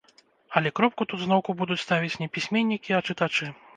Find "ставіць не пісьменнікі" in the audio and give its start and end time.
1.85-2.97